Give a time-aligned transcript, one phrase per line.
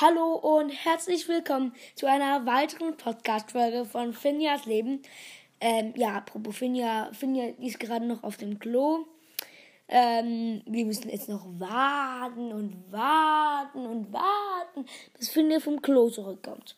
[0.00, 5.02] Hallo und herzlich willkommen zu einer weiteren Podcast-Folge von Finjas Leben.
[5.60, 9.06] Ähm, ja, apropos Finja, Finja ist gerade noch auf dem Klo.
[9.88, 14.86] Ähm, wir müssen jetzt noch warten und warten und warten,
[15.18, 16.76] bis Finja vom Klo zurückkommt.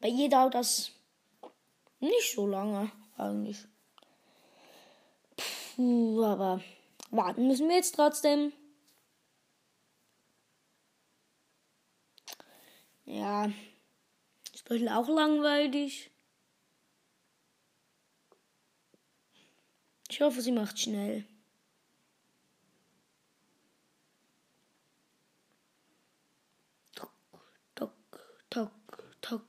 [0.00, 0.92] Bei ihr dauert das
[2.00, 3.58] nicht so lange, eigentlich.
[5.76, 6.62] Puh, aber
[7.10, 8.54] warten müssen wir jetzt trotzdem.
[13.06, 13.46] Ja,
[14.52, 16.10] ist bestimmt auch langweilig.
[20.08, 21.24] Ich hoffe, sie macht schnell.
[26.94, 27.12] Tok,
[27.76, 27.92] tok,
[28.50, 28.72] tok,
[29.20, 29.42] tok.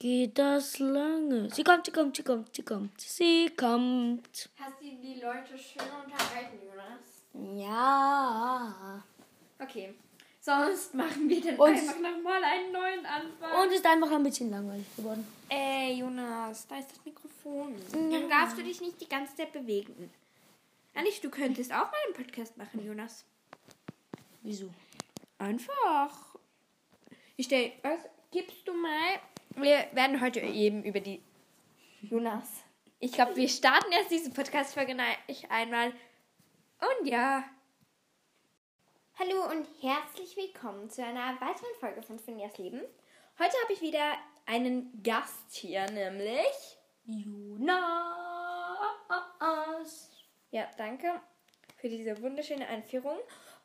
[0.00, 1.50] Geht das lange?
[1.50, 3.00] Sie kommt, sie kommt, sie kommt, sie kommt.
[3.00, 4.48] Sie kommt.
[4.58, 7.58] Hast du die Leute schön unterhalten, Jonas?
[7.60, 9.04] Ja.
[9.60, 9.94] Okay.
[10.48, 13.60] Sonst machen wir dann Und- einfach nochmal einen neuen Anfang.
[13.62, 15.26] Und ist einfach ein bisschen langweilig geworden.
[15.50, 17.74] Ey, Jonas, da ist das Mikrofon.
[17.92, 18.18] Ja.
[18.18, 20.10] Dann darfst du dich nicht die ganze Zeit bewegen.
[20.94, 23.26] Eigentlich, du könntest auch mal einen Podcast machen, Jonas.
[24.40, 24.70] Wieso?
[25.36, 26.34] Einfach.
[27.36, 29.20] Ich stell, was gibst du mal?
[29.54, 31.20] Wir werden heute eben über die
[32.00, 32.48] Jonas.
[33.00, 34.96] Ich glaube, wir starten erst diese Podcast-Folge
[35.50, 35.92] einmal.
[36.80, 37.44] Und ja.
[39.20, 42.80] Hallo und herzlich willkommen zu einer weiteren Folge von Finjas Leben.
[43.36, 44.12] Heute habe ich wieder
[44.46, 47.68] einen Gast hier, nämlich Jonas.
[50.52, 51.20] Ja, danke
[51.78, 53.18] für diese wunderschöne Einführung.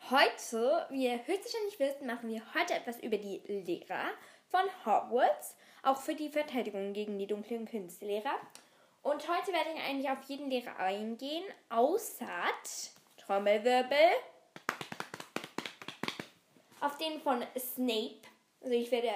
[0.10, 4.10] Heute, wie ihr höchstwahrscheinlich wisst, machen wir heute etwas über die Lehrer
[4.50, 8.40] von Hogwarts, auch für die Verteidigung gegen die dunklen Kunstlehrer.
[9.04, 12.26] Und heute werde ich eigentlich auf jeden Lehrer eingehen, außer
[13.18, 14.14] Trommelwirbel,
[16.84, 18.22] auf den von Snape.
[18.62, 19.12] Also ich werde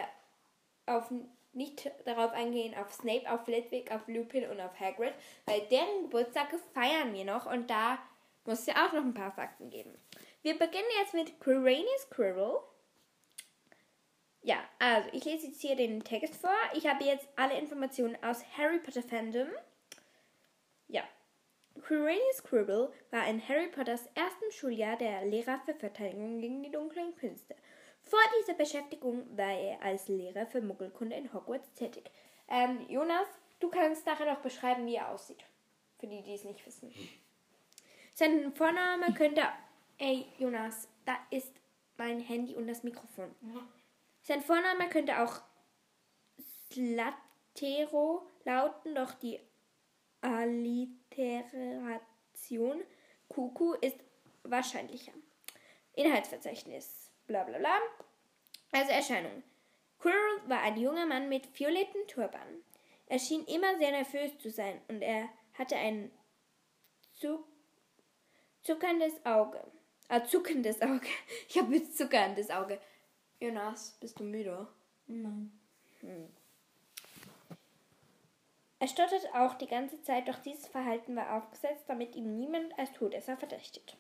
[0.86, 1.12] auf
[1.54, 5.14] nicht darauf eingehen, auf Snape, auf Flitwick, auf Lupin und auf Hagrid,
[5.46, 7.98] weil deren Geburtstage feiern wir noch und da
[8.46, 9.94] muss es ja auch noch ein paar Fakten geben.
[10.44, 12.60] Wir beginnen jetzt mit Quirrell Squirrel.
[14.44, 16.56] Ja, also ich lese jetzt hier den Text vor.
[16.74, 19.50] Ich habe jetzt alle Informationen aus Harry Potter Fandom.
[21.88, 27.16] Quirrell Squirrel war in Harry Potters erstem Schuljahr der Lehrer für Verteidigung gegen die dunklen
[27.16, 27.56] Künste.
[28.04, 32.12] Vor dieser Beschäftigung war er als Lehrer für Muggelkunde in Hogwarts tätig.
[32.50, 33.28] Ähm, Jonas,
[33.62, 35.46] du kannst nachher noch beschreiben, wie er aussieht.
[35.98, 36.94] Für die, die es nicht wissen.
[38.14, 39.44] Sein Vorname könnte.
[39.98, 41.54] Ey, Jonas, da ist
[41.96, 43.34] mein Handy und das Mikrofon.
[44.24, 45.40] Sein Vorname könnte auch
[46.70, 49.40] Slatero lauten, doch die
[50.22, 52.84] Alliteration
[53.30, 53.98] Kuku ist
[54.44, 55.14] wahrscheinlicher.
[55.94, 57.80] Inhaltsverzeichnis, bla bla bla.
[58.72, 59.44] Also Erscheinung.
[60.00, 62.64] Quirrell war ein junger Mann mit violetten Turban.
[63.08, 66.12] Er schien immer sehr nervös zu sein und er hatte ein
[67.14, 67.44] zu
[68.64, 69.64] zuckerndes Auge.
[70.10, 71.08] Ah, zuckendes Auge.
[71.50, 72.80] Ich habe jetzt zuckerndes Auge.
[73.40, 74.68] Jonas, bist du müde?
[75.08, 75.52] Nein.
[78.80, 82.92] Er stottert auch die ganze Zeit, doch dieses Verhalten war aufgesetzt, damit ihm niemand als
[82.94, 83.98] Todesser verdächtigt.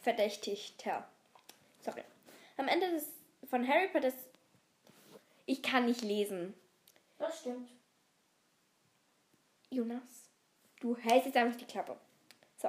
[0.00, 1.08] Verdächtigter.
[1.80, 2.02] Sorry.
[2.56, 3.08] Am Ende des,
[3.48, 4.14] von Harry Potters.
[5.46, 6.54] Ich kann nicht lesen.
[7.18, 7.70] Das stimmt.
[9.70, 10.28] Jonas,
[10.80, 11.96] du hältst jetzt einfach die Klappe.
[12.56, 12.68] So.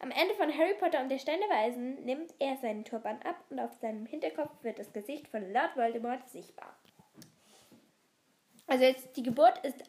[0.00, 3.36] Am Ende von Harry Potter und der Stein der Weisen nimmt er seinen Turban ab
[3.50, 6.76] und auf seinem Hinterkopf wird das Gesicht von Lord Voldemort sichtbar.
[8.66, 9.82] Also jetzt die Geburt ist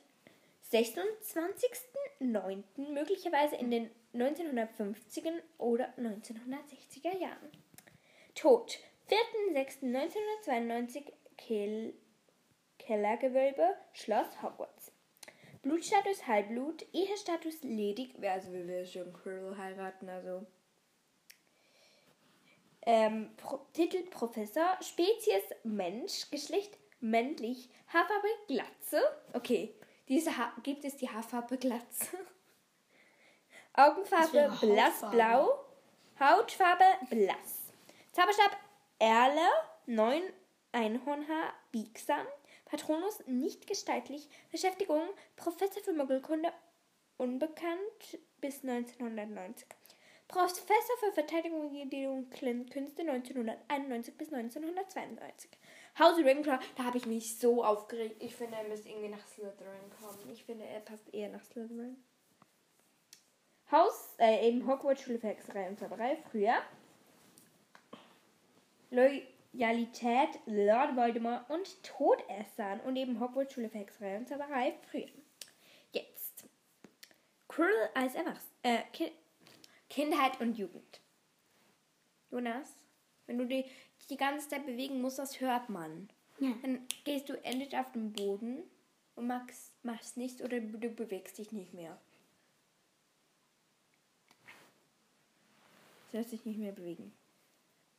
[0.72, 2.64] 26.09.
[2.94, 7.52] möglicherweise in den 1950er oder 1960er Jahren.
[8.36, 8.80] Tod
[9.54, 11.94] 4.6.1992 Kel
[12.80, 14.92] Kellergewölbe Schloss Hogwarts.
[15.62, 18.16] Blutstatus Halbblut, Ehestatus ledig.
[18.24, 20.46] Also wir will schon Quirrell heiraten, also.
[22.84, 29.02] Ähm, Pro Titel Professor, Spezies Mensch, Geschlecht männlich, Haarfarbe Glatze.
[29.34, 29.76] Okay,
[30.12, 32.06] diese ha gibt es die Haarfarbe Glatze.
[33.74, 35.66] Das Augenfarbe blassblau,
[36.20, 37.72] Hautfarbe blass.
[38.12, 38.58] Zauberstab
[39.00, 39.48] Erle,
[39.86, 40.22] 9
[40.74, 42.28] Einhornhaar, biegsam.
[42.66, 44.28] Patronus nicht gestaltlich.
[44.52, 45.02] Beschäftigung
[45.38, 46.52] Professor für Muggelkunde,
[47.16, 49.66] unbekannt bis 1990.
[50.28, 55.50] Professor für Verteidigung dunklen Künste 1991 bis 1992.
[56.00, 58.16] Haus Ravenclaw, da habe ich mich so aufgeregt.
[58.20, 60.32] Ich finde, er müsste irgendwie nach Slytherin kommen.
[60.32, 61.98] Ich finde, er passt eher nach Slytherin.
[63.72, 66.56] Haus, äh, eben Hogwarts Schule für Hexerei und Zauberei, früher.
[68.90, 75.08] Loyalität, Lord Voldemort und Todessern und eben Hogwarts Schule für Hexerei und Zauberei früher.
[75.92, 76.46] Jetzt.
[77.48, 78.52] Quirrell als Erwachsener.
[78.64, 79.12] Äh, kind
[79.90, 81.02] Kindheit und Jugend.
[82.30, 82.74] Jonas,
[83.28, 83.70] wenn du dich
[84.12, 86.10] die ganze Zeit bewegen musst, das hört man.
[86.40, 86.54] Ja.
[86.62, 88.64] Dann gehst du endlich auf den Boden
[89.16, 91.98] und machst, machst nichts oder du bewegst dich nicht mehr.
[96.12, 97.14] Du sollst dich nicht mehr bewegen.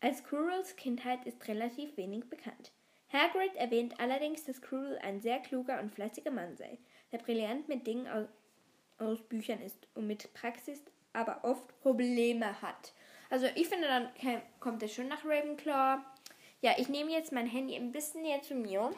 [0.01, 2.73] Als Quirrells Kindheit ist relativ wenig bekannt.
[3.11, 6.79] Hagrid erwähnt allerdings, dass Quirrell ein sehr kluger und fleißiger Mann sei,
[7.11, 8.27] der brillant mit Dingen aus,
[8.99, 10.83] aus Büchern ist und mit Praxis
[11.13, 12.93] aber oft Probleme hat.
[13.33, 14.11] Also ich finde, dann
[14.61, 16.03] kommt er schon nach Ravenclaw.
[16.61, 18.91] Ja, ich nehme jetzt mein Handy ein bisschen näher zu mir,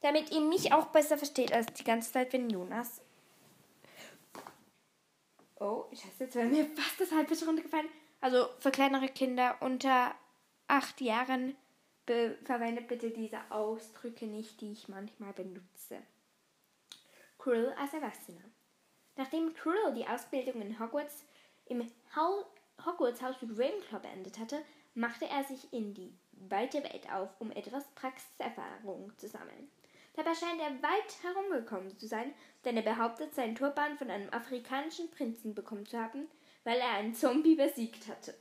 [0.00, 3.02] damit ihr mich auch besser versteht als die ganze Zeit, wenn Jonas.
[5.58, 7.88] Oh, ich scheiße, jetzt wäre mir fast das halbe runtergefallen.
[8.20, 10.14] Also für kleinere Kinder unter
[10.68, 11.56] acht Jahren
[12.44, 16.00] verwendet bitte diese Ausdrücke nicht, die ich manchmal benutze.
[17.38, 18.44] Krill als Erwachsener.
[19.16, 21.24] Nachdem Krill die Ausbildung in Hogwarts
[21.66, 21.82] im
[22.14, 22.46] Ho
[22.84, 24.62] Hogwarts Haus mit Ravenclaw beendet hatte,
[24.94, 29.70] machte er sich in die weite Welt auf, um etwas Praxiserfahrung zu sammeln.
[30.14, 32.34] Dabei scheint er weit herumgekommen zu sein,
[32.64, 36.26] denn er behauptet, seinen Turban von einem afrikanischen Prinzen bekommen zu haben,
[36.64, 38.34] weil er einen Zombie besiegt hatte.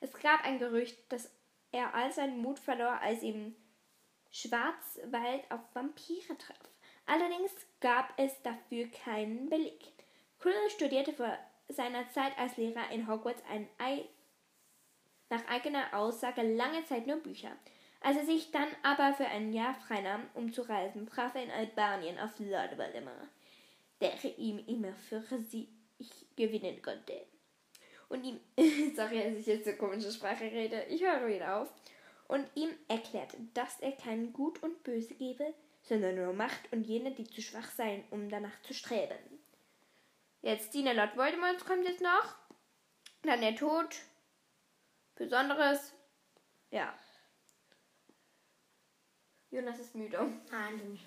[0.00, 1.30] Es gab ein Gerücht, dass
[1.72, 3.54] er all seinen Mut verlor, als ihm
[4.30, 6.56] Schwarzwald auf Vampire traf.
[7.06, 7.50] Allerdings
[7.80, 9.80] gab es dafür keinen Beleg.
[10.38, 11.36] Krill studierte vor
[11.72, 14.04] seiner Zeit als Lehrer in Hogwarts ein Ei
[15.28, 17.56] nach eigener Aussage lange Zeit nur Bücher.
[18.00, 21.50] Als er sich dann aber für ein Jahr freinahm, um zu reisen, traf er in
[21.50, 23.28] Albanien auf Lord Voldemort,
[24.00, 25.68] der ihm immer für sie
[26.36, 27.26] gewinnen konnte.
[28.08, 28.40] Und ihm,
[28.96, 31.72] sorry, dass ich jetzt so komische Sprache rede, ich höre wieder auf,
[32.26, 35.52] und ihm erklärte, dass er kein Gut und Böse gebe,
[35.82, 39.39] sondern nur Macht und jene, die zu schwach seien, um danach zu streben.
[40.42, 42.34] Jetzt Dina Lord Voldemort kommt jetzt noch.
[43.22, 43.96] Dann der Tod.
[45.14, 45.92] Besonderes.
[46.70, 46.94] Ja.
[49.50, 50.16] Jonas ist müde.
[50.50, 50.98] Nein,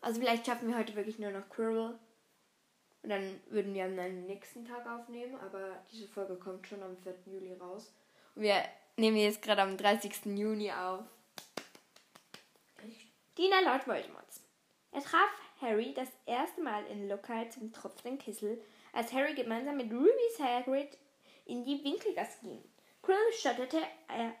[0.00, 1.98] Also vielleicht schaffen wir heute wirklich nur noch Quirrell.
[3.02, 3.94] Und dann würden wir am
[4.26, 7.14] nächsten Tag aufnehmen, aber diese Folge kommt schon am 4.
[7.26, 7.92] Juli raus.
[8.34, 8.64] Und wir
[8.96, 10.26] nehmen jetzt gerade am 30.
[10.26, 11.04] Juni auf.
[13.36, 14.24] Dina Lord Voldemort.
[14.92, 15.30] Er traf
[15.60, 18.60] Harry das erste Mal in Lokal zum tropfenden Kissel,
[18.92, 20.98] als Harry gemeinsam mit Ruby's Hagrid
[21.46, 22.62] in die Winkelgasse ging.
[23.02, 24.34] Krill stotterte, er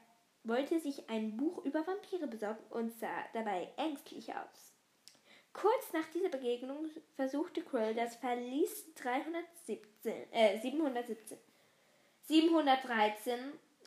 [0.44, 4.74] wollte sich ein Buch über Vampire besorgen und sah dabei ängstlich aus.
[5.52, 11.38] Kurz nach dieser Begegnung versuchte Krill das Verlies 317, äh, 717,
[12.22, 13.38] 713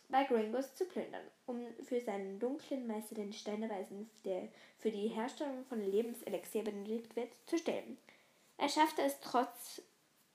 [0.10, 4.50] bei Gringos zu plündern, um für seinen dunklen Meister den Steinerweisen, der
[4.80, 7.98] für die Herstellung von Lebenselixier benötigt wird, zu stellen.
[8.58, 9.82] Er schaffte es trotz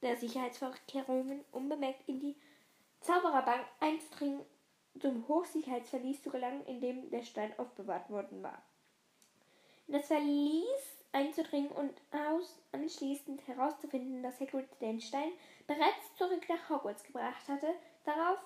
[0.02, 2.36] der Sicherheitsvorkehrungen unbemerkt in die
[3.00, 4.40] Zaubererbank einzudringen,
[5.00, 8.62] zum Hochsicherheitsverlies zu gelangen, in dem der Stein aufbewahrt worden war.
[9.86, 11.92] In das Verlies einzudringen und
[12.72, 15.32] anschließend herauszufinden, dass Hagrid den Stein
[15.66, 17.74] bereits zurück nach Hogwarts gebracht hatte.
[18.04, 18.38] Darauf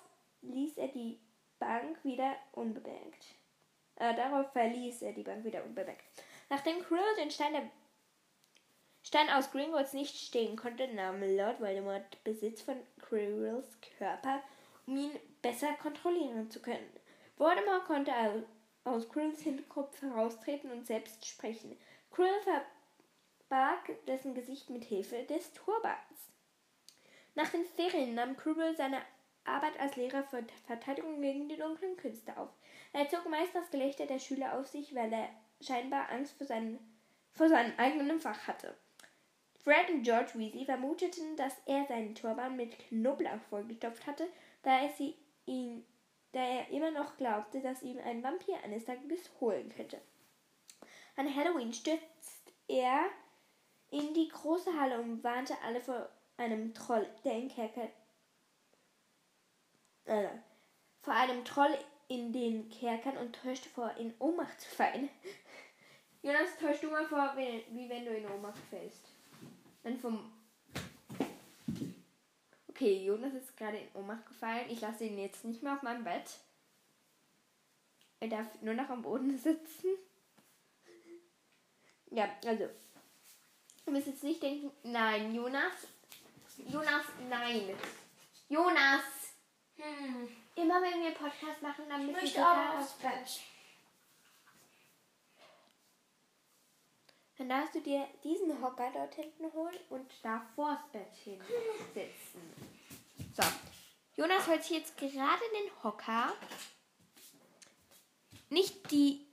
[0.42, 1.18] ließ er die
[1.58, 3.26] Bank wieder unbemerkt.
[3.96, 6.04] Äh, darauf verließ er die Bank wieder unbemerkt.
[6.48, 7.70] Nachdem Krill den Stein, der
[9.02, 13.66] Stein aus Gringotts nicht stehen konnte, nahm Lord Voldemort Besitz von Quirrells
[13.98, 14.42] Körper,
[14.86, 16.90] um ihn besser kontrollieren zu können.
[17.36, 18.12] Voldemort konnte
[18.84, 21.76] aus Quirrells Hinterkopf heraustreten und selbst sprechen.
[22.10, 22.28] Krill
[23.48, 26.30] verbarg dessen Gesicht mit Hilfe des Turbans.
[27.34, 29.00] Nach den Ferien nahm Krill seine
[29.44, 32.50] Arbeit als Lehrer für Verteidigung gegen die dunklen Künste auf.
[32.92, 35.28] Er zog meist das Gelächter der Schüler auf sich, weil er
[35.60, 36.78] scheinbar Angst vor, seinen,
[37.32, 38.76] vor seinem eigenen Fach hatte.
[39.62, 44.26] Fred und George Weasley vermuteten, dass er seinen Turban mit Knoblauch vollgestopft hatte,
[44.62, 45.14] da er, sie
[45.46, 45.84] ihn,
[46.32, 50.00] da er immer noch glaubte, dass ihm ein Vampir eines Tages holen könnte.
[51.16, 53.06] An Halloween stürzt er
[53.90, 57.88] in die große Halle und warnte alle vor einem Troll, der in Kerker
[60.06, 60.28] äh,
[61.02, 61.76] vor einem Troll
[62.08, 65.08] in den Kerkern und täuschte vor, in Ohnmacht zu fallen.
[66.22, 69.19] Jonas, täusch du mal vor, wie, wie wenn du in Ohnmacht fällst.
[69.82, 70.32] Dann vom.
[72.68, 74.70] Okay, Jonas ist gerade in Ohnmacht gefallen.
[74.70, 76.38] Ich lasse ihn jetzt nicht mehr auf meinem Bett.
[78.20, 79.88] Er darf nur noch am Boden sitzen.
[82.10, 82.68] Ja, also.
[83.84, 85.72] Du müsst jetzt nicht denken, nein, Jonas.
[86.68, 87.74] Jonas, nein.
[88.48, 89.02] Jonas!
[89.76, 90.28] Hm.
[90.56, 93.40] Immer wenn wir Podcast machen, dann Ich müssen wir aufs Bett.
[97.40, 102.42] Dann darfst du dir diesen Hocker dort hinten holen und da vors Bett hinsitzen.
[103.34, 103.42] So.
[104.14, 106.34] Jonas holt sich jetzt gerade den Hocker.
[108.50, 109.26] Nicht die.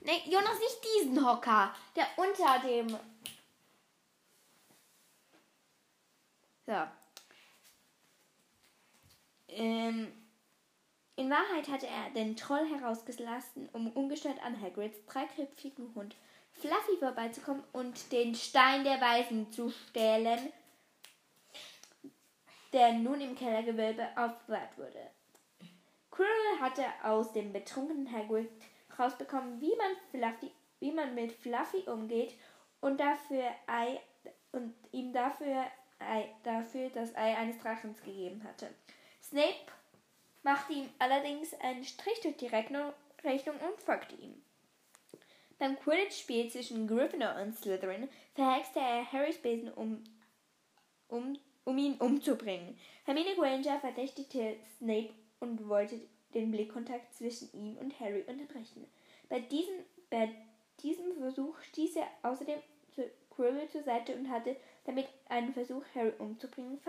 [0.00, 1.72] Ne, Jonas, nicht diesen Hocker.
[1.94, 2.98] Der unter dem.
[6.66, 6.82] So.
[9.50, 10.12] Ähm,
[11.14, 16.16] in Wahrheit hatte er den Troll herausgelassen, um ungestört an Hagrids dreiköpfigen Hund
[16.60, 20.52] Fluffy vorbeizukommen und den Stein der Weisen zu stehlen,
[22.72, 25.10] der nun im Kellergewölbe aufbewahrt wurde.
[26.10, 28.50] Quirrell hatte aus dem betrunkenen Hagrid
[28.98, 32.34] rausbekommen, wie man Fluffy, wie man mit Fluffy umgeht
[32.80, 33.98] und dafür Ei
[34.52, 35.64] und ihm dafür
[35.98, 38.68] Ei, dafür das Ei eines Drachens gegeben hatte.
[39.22, 39.54] Snape
[40.42, 42.92] machte ihm allerdings einen Strich durch die Rechnung,
[43.24, 44.42] Rechnung und folgte ihm.
[45.60, 50.02] Beim Quidditch-Spiel zwischen Gryffindor und Slytherin verhexte er Harrys Besen, um,
[51.08, 52.78] um, um ihn umzubringen.
[53.04, 56.00] Hermine Granger verdächtigte Snape und wollte
[56.32, 58.86] den Blickkontakt zwischen ihm und Harry unterbrechen.
[59.28, 59.74] Bei diesem,
[60.08, 60.30] bei
[60.82, 62.58] diesem Versuch stieß er außerdem
[62.94, 66.80] zu Quirrell zur Seite und hatte damit einen Versuch, Harry umzubringen,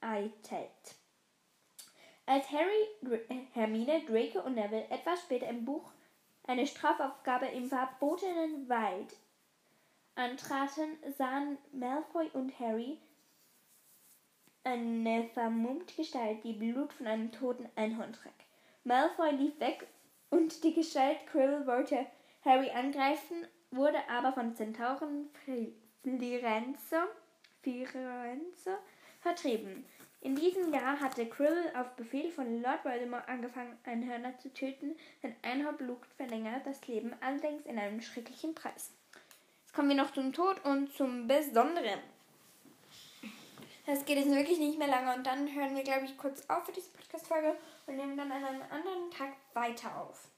[0.00, 0.96] vereitelt.
[2.26, 5.92] Als Harry, äh, Hermine, Draco und Neville etwas später im Buch
[6.44, 9.16] eine Strafaufgabe im verbotenen Wald
[10.14, 12.98] antraten, sahen Malfoy und Harry
[14.64, 18.34] eine vermummte Gestalt, die Blut von einem toten Einhorn trank.
[18.84, 19.86] Malfoy lief weg
[20.30, 22.06] und die Gestalt Quirrell wollte
[22.44, 27.08] Harry angreifen, wurde aber von Zentauren Firenze,
[27.62, 28.78] Firenze
[29.20, 29.84] vertrieben.
[30.22, 35.34] In diesem Jahr hatte Quirrell auf Befehl von Lord Voldemort angefangen, Einhörner zu töten, denn
[35.42, 38.92] Einhornblut verlängert das Leben, allerdings in einem schrecklichen Preis.
[39.62, 41.98] Jetzt kommen wir noch zum Tod und zum Besonderen.
[43.84, 46.66] Das geht jetzt wirklich nicht mehr lange und dann hören wir, glaube ich, kurz auf
[46.66, 47.56] für diese Podcast-Folge
[47.88, 50.28] und nehmen dann an einem anderen Tag weiter auf.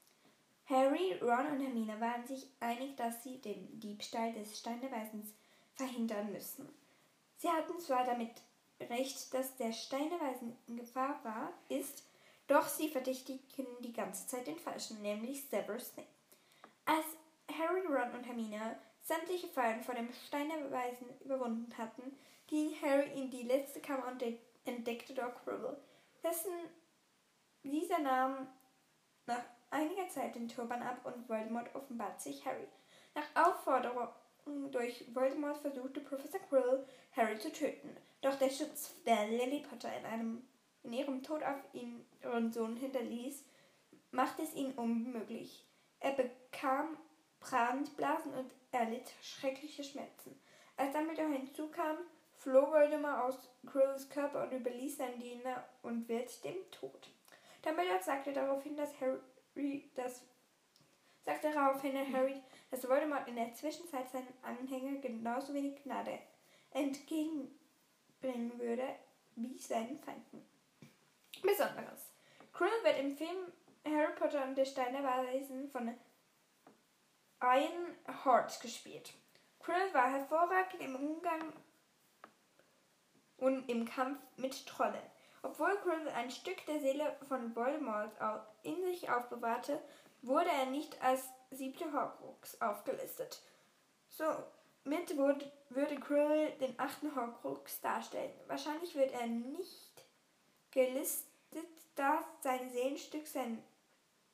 [0.67, 4.81] Harry, Ron und Hermine waren sich einig, dass sie den Diebstahl des Stein
[5.75, 6.71] verhindern müssen.
[7.37, 8.31] Sie hatten zwar damit
[8.81, 12.05] recht, dass der Stein der Weisen in Gefahr war, ist,
[12.47, 16.09] doch sie verdächtigen die ganze Zeit den Falschen, nämlich Severus Snape.
[16.85, 17.07] Als
[17.59, 22.17] Harry, Ron und Hermine sämtliche Fallen vor dem Stein der Weisen überwunden hatten,
[22.47, 24.23] ging Harry in die letzte Kammer und
[24.65, 25.77] entdeckte dort Quirrell.
[26.23, 26.53] Dessen,
[27.63, 28.49] dieser nahm
[29.27, 32.69] nach einiger Zeit den Turban ab und Voldemort offenbart sich Harry.
[33.15, 34.09] Nach Aufforderung
[34.71, 36.87] durch Voldemort versuchte Professor Quirrell,
[37.17, 37.97] Harry zu töten.
[38.21, 40.49] Doch der Schutz der Lily Potter in, einem,
[40.83, 43.45] in ihrem Tod auf ihn, ihren Sohn hinterließ,
[44.11, 45.65] machte es ihn unmöglich.
[46.01, 46.97] Er bekam
[47.41, 50.39] Brandblasen und erlitt schreckliche Schmerzen.
[50.77, 51.99] Als Dumbledore hinzukam,
[52.37, 57.11] floh Voldemort aus Quirrells Körper und überließ seinen Diener und Wirt dem Tod.
[57.63, 60.23] Dumbledore sagte daraufhin, dass Harry das
[61.25, 62.43] sagte daraufhin Harry,
[62.75, 66.19] dass Voldemort in der Zwischenzeit seinen Anhänger genauso wenig Gnade
[66.73, 68.83] entgegenbringen würde
[69.37, 70.45] wie seinen Feinden.
[71.41, 72.11] Besonderes.
[72.53, 73.53] Quirrell wird im Film
[73.85, 75.95] Harry Potter und der Stein der Weisen von
[77.41, 79.15] Ian Hort gespielt.
[79.61, 81.53] Quirrell war hervorragend im Umgang
[83.37, 84.95] und im Kampf mit Trollen.
[85.43, 88.11] Obwohl Quirrell ein Stück der Seele von Voldemort
[88.65, 89.81] in sich aufbewahrte,
[90.23, 93.41] wurde er nicht als siebte Horcrux aufgelistet.
[94.09, 98.33] Somit würde, würde Quirrell den achten Horcrux darstellen.
[98.47, 100.05] Wahrscheinlich wird er nicht
[100.71, 101.29] gelistet,
[101.95, 103.63] da sein Seelenstück sein,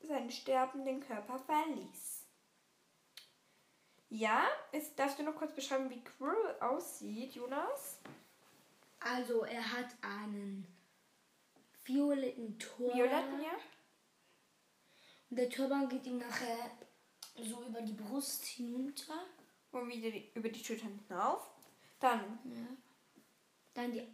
[0.01, 2.25] seinen sterbenden Körper verließ.
[4.09, 8.01] Ja, jetzt darfst du noch kurz beschreiben, wie Quirrell aussieht, Jonas?
[8.99, 10.67] Also, er hat einen
[11.85, 12.99] violetten Turban.
[12.99, 13.53] Violetten, ja?
[15.31, 16.71] Und der Turban geht ihm nachher
[17.37, 19.15] so über die Brust hinunter.
[19.73, 21.49] Und wieder die, über die Schultern hinauf.
[22.01, 22.67] Dann Ja.
[23.75, 24.07] Dann die.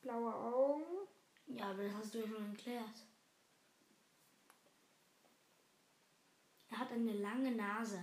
[0.00, 0.84] blaue Augen.
[1.48, 2.94] Ja, aber das hast du ja schon erklärt.
[6.70, 8.02] Er hat eine lange Nase.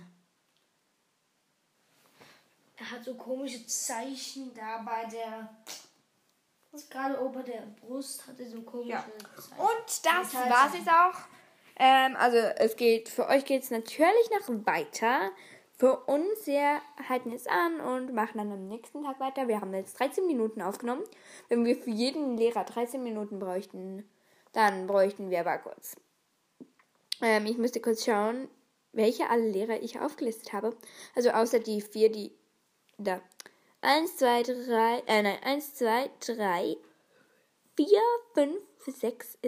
[2.76, 5.56] Er hat so komische Zeichen da bei der.
[6.72, 9.04] Was gerade ober der Brust hatte so komische Ja.
[9.36, 9.58] Zeichen.
[9.60, 11.28] Und das war's jetzt auch.
[11.76, 15.30] Ähm, also es geht, für euch geht es natürlich noch weiter.
[15.76, 19.48] für uns, wir halten es an und machen dann am nächsten Tag weiter.
[19.48, 21.02] Wir haben jetzt 13 Minuten aufgenommen.
[21.48, 24.08] Wenn wir für jeden Lehrer 13 Minuten bräuchten,
[24.52, 25.96] dann bräuchten wir aber kurz.
[27.20, 28.48] Ähm, ich müsste kurz schauen,
[28.92, 30.76] welche alle Lehrer ich aufgelistet habe.
[31.16, 32.32] Also außer die vier, die
[32.98, 33.20] da.
[33.80, 36.76] 1, 2, 3, äh, nein, 1, 2, 3,
[37.76, 37.86] 4,
[38.34, 39.38] 5, 6,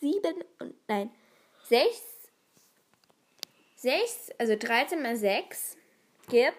[0.00, 1.10] 7 und, nein,
[1.70, 1.88] 6,
[3.76, 5.76] 6, also 13 mal 6
[6.28, 6.56] gibt,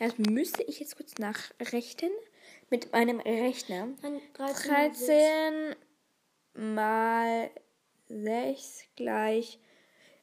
[0.00, 2.10] das müsste ich jetzt kurz nachrechnen
[2.68, 3.90] mit meinem Rechner.
[4.56, 5.76] 13
[6.54, 7.48] mal
[8.08, 9.60] 6 gleich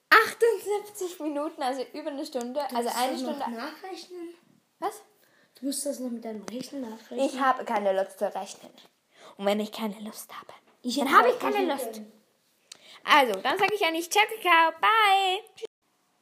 [0.09, 2.65] 78 Minuten, also über eine Stunde.
[2.69, 3.39] Du also eine Stunde.
[3.39, 4.33] nachrechnen?
[4.79, 5.01] Was?
[5.57, 7.25] Du musst das noch mit deinem Rechner nachrechnen.
[7.25, 8.71] Ich habe keine Lust zu rechnen.
[9.37, 11.93] Und wenn ich keine Lust habe, Ich dann habe ich keine Lust.
[11.93, 12.11] können.
[13.07, 15.43] Also, dann sage ich eigentlich Ciao, Kakao, bye.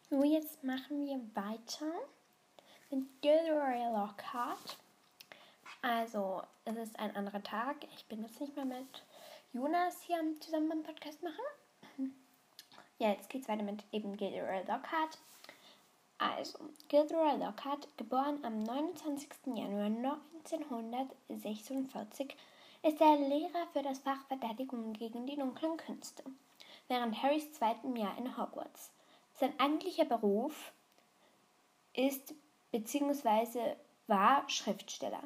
[0.09, 1.93] So, jetzt machen wir weiter
[2.91, 4.75] mit Gilroy Lockhart.
[5.81, 7.77] Also, es ist ein anderer Tag.
[7.95, 9.01] Ich bin jetzt nicht mehr mit
[9.53, 11.39] Jonas hier zusammen beim Podcast machen.
[12.99, 15.19] Ja, jetzt geht's weiter mit eben Gilroy Lockhart.
[16.17, 16.59] Also,
[16.89, 19.29] Gilroy Lockhart, geboren am 29.
[19.55, 22.35] Januar 1946,
[22.83, 26.25] ist er Lehrer für das Fach Verteidigung gegen die dunklen Künste
[26.87, 28.91] während Harrys zweitem Jahr in Hogwarts.
[29.33, 30.73] Sein eigentlicher Beruf
[31.93, 32.33] ist
[32.71, 33.75] bzw.
[34.07, 35.23] war Schriftsteller.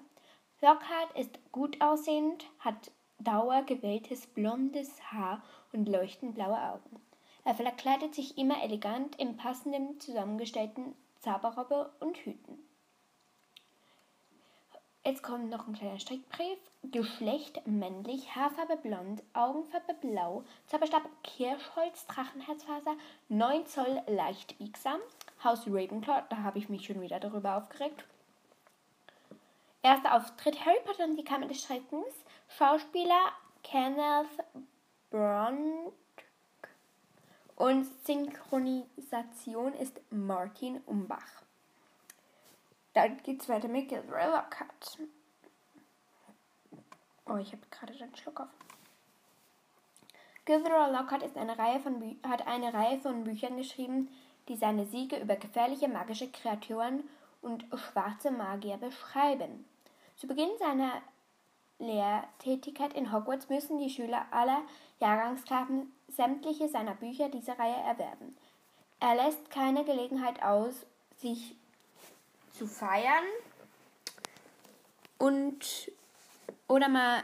[0.61, 7.01] Lockhart ist gut aussehend, hat dauergewelltes blondes Haar und leuchtend blaue Augen.
[7.43, 12.66] Er verkleidet sich immer elegant in passendem zusammengestellten Zauberrobbe und Hüten.
[15.07, 16.59] Jetzt kommt noch ein kleiner Strickbrief.
[16.83, 22.93] Geschlecht männlich, Haarfarbe blond, Augenfarbe blau, Zauberstab Kirschholz, Drachenherzfaser,
[23.29, 24.99] 9 Zoll leicht biegsam,
[25.41, 28.03] Haus Ravenclaw, da habe ich mich schon wieder darüber aufgeregt.
[29.81, 32.25] Erster Auftritt Harry Potter und die Kammer des Schreckens,
[32.57, 33.31] Schauspieler
[33.63, 34.27] Kenneth
[35.09, 35.93] Branagh
[37.55, 41.46] und Synchronisation ist Martin Umbach.
[42.97, 44.97] Dann geht's weiter mit Gilroy Lockhart.
[47.27, 48.47] Oh, ich habe gerade einen Schluck auf.
[50.45, 54.09] Gilderoy Lockhart ist eine Reihe von hat eine Reihe von Büchern geschrieben,
[54.47, 57.03] die seine Siege über gefährliche magische Kreaturen
[57.43, 59.65] und schwarze Magier beschreiben.
[60.15, 60.93] Zu Beginn seiner
[61.77, 64.63] Lehrtätigkeit in Hogwarts müssen die Schüler aller
[64.99, 68.35] Jahrgangsklassen sämtliche seiner Bücher dieser Reihe erwerben.
[68.99, 71.55] Er lässt keine Gelegenheit aus, sich
[72.57, 73.23] zu feiern
[75.17, 75.91] und
[76.67, 77.23] oder mal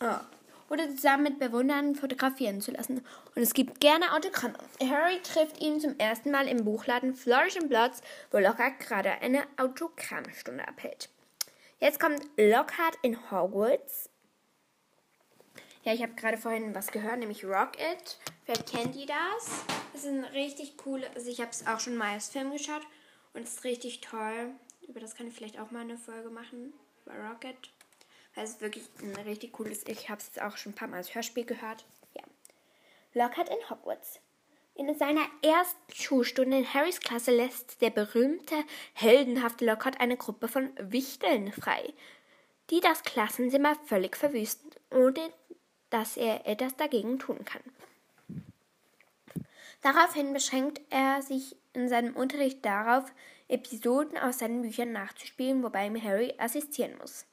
[0.00, 0.24] ja,
[0.70, 3.04] oder zusammen mit Bewunderern fotografieren zu lassen.
[3.34, 4.58] Und es gibt gerne Autogramme.
[4.80, 9.44] Harry trifft ihn zum ersten Mal im Buchladen Flourish and Bloods, wo Lockhart gerade eine
[9.56, 11.08] Autogrammstunde abhält.
[11.80, 14.10] Jetzt kommt Lockhart in Hogwarts.
[15.84, 18.18] Ja, ich habe gerade vorhin was gehört, nämlich Rock It.
[18.44, 19.64] Vielleicht kennt ihr das.
[19.92, 21.02] Das ist ein richtig cool.
[21.14, 22.82] Also ich habe es auch schon mal als Film geschaut
[23.32, 24.50] und es ist richtig toll.
[24.88, 26.72] Über das kann ich vielleicht auch mal eine Folge machen.
[27.04, 27.70] Über Rocket.
[28.34, 29.86] Weil es wirklich ein richtig cooles.
[29.86, 31.84] Ich habe es jetzt auch schon ein paar Mal als Hörspiel gehört.
[32.14, 32.22] Ja.
[33.14, 34.20] Lockhart in Hogwarts.
[34.74, 38.54] In seiner ersten Schulstunde in Harrys Klasse lässt der berühmte,
[38.94, 41.92] heldenhafte Lockhart eine Gruppe von Wichteln frei,
[42.70, 45.32] die das Klassenzimmer völlig verwüsten, ohne
[45.90, 47.62] dass er etwas dagegen tun kann.
[49.82, 53.10] Daraufhin beschränkt er sich in seinem Unterricht darauf,
[53.48, 57.26] Episoden aus seinen Büchern nachzuspielen, wobei ihm Harry assistieren muss.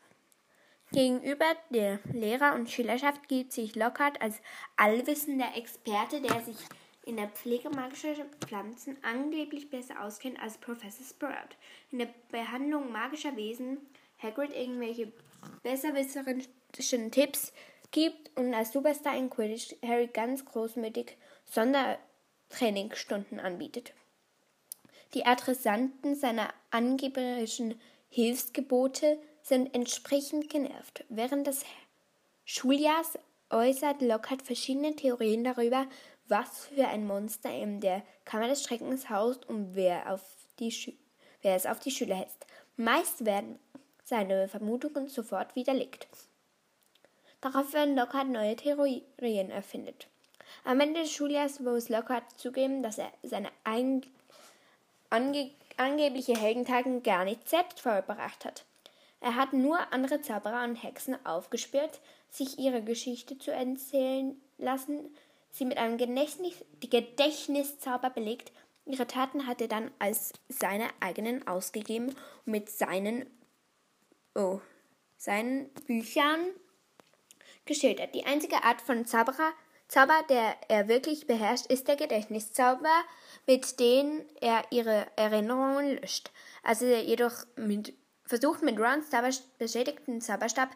[0.92, 4.40] Gegenüber der Lehrer- und Schülerschaft gibt sich Lockhart als
[4.78, 6.58] allwissender Experte, der sich
[7.06, 11.56] in der Pflege magischer Pflanzen angeblich besser auskennt als Professor Sprout.
[11.92, 13.78] In der Behandlung magischer Wesen
[14.18, 15.12] Hagrid irgendwelche
[15.64, 17.52] besserwisserischen Tipps
[17.92, 23.94] gibt und als Superstar in Quidditch Harry ganz großmütig Sondertrainingsstunden anbietet.
[25.16, 31.06] Die Adressanten seiner angeberischen Hilfsgebote sind entsprechend genervt.
[31.08, 31.64] Während des
[32.44, 33.18] Schuljahrs
[33.50, 35.88] äußert Lockhart verschiedene Theorien darüber,
[36.28, 40.22] was für ein Monster in der Kammer des Schreckens haust und wer, auf
[40.60, 40.98] die
[41.42, 42.46] wer es auf die Schüler hetzt.
[42.76, 43.58] Meist werden
[44.04, 46.10] seine Vermutungen sofort widerlegt.
[47.40, 50.10] Darauf werden Lockhart neue Theorien erfindet.
[50.66, 54.02] Am Ende des Schuljahres muss Lockhart zugeben, dass er seine ein
[55.10, 58.64] ange angebliche Heldentaten gar nicht selbst vollbracht hat.
[59.20, 65.14] Er hat nur andere Zauberer und Hexen aufgespürt, sich ihre Geschichte zu erzählen lassen,
[65.52, 68.52] sie mit einem Gedächtnis, Gedächtniszauber belegt
[68.86, 73.26] ihre Taten hat er dann als seine eigenen ausgegeben und mit seinen,
[74.36, 74.62] oh,
[75.18, 76.52] seinen Büchern
[77.66, 78.14] geschildert.
[78.14, 79.52] Die einzige Art von Zauberer,
[79.88, 83.04] Zauber, der er wirklich beherrscht, ist der Gedächtniszauber,
[83.46, 86.32] mit dem er ihre Erinnerungen löscht.
[86.64, 87.94] Als er jedoch mit,
[88.26, 90.70] versucht, mit Rons Zauber, beschädigten Zauberstab